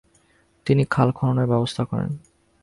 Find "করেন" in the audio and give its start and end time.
1.83-2.11